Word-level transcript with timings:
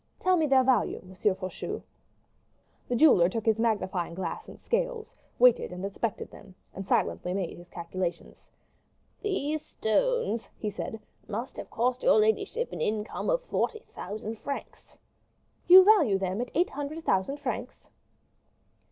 Tell 0.19 0.35
me 0.35 0.47
their 0.47 0.63
value, 0.63 0.97
M. 1.03 1.13
Faucheux." 1.13 1.83
The 2.87 2.95
jeweler 2.95 3.29
took 3.29 3.45
his 3.45 3.59
magnifying 3.59 4.15
glass 4.15 4.47
and 4.47 4.59
scales, 4.59 5.15
weighed 5.37 5.59
and 5.71 5.85
inspected 5.85 6.31
them, 6.31 6.55
and 6.73 6.87
silently 6.87 7.35
made 7.35 7.55
his 7.55 7.69
calculations. 7.69 8.49
"These 9.21 9.61
stones," 9.63 10.49
he 10.57 10.71
said, 10.71 10.99
"must 11.27 11.55
have 11.57 11.69
cost 11.69 12.01
your 12.01 12.17
ladyship 12.17 12.71
an 12.73 12.81
income 12.81 13.29
of 13.29 13.43
forty 13.43 13.83
thousand 13.93 14.39
francs." 14.39 14.97
"You 15.67 15.83
value 15.83 16.17
them 16.17 16.41
at 16.41 16.49
eight 16.55 16.71
hundred 16.71 17.05
thousand 17.05 17.37
francs?" 17.39 17.87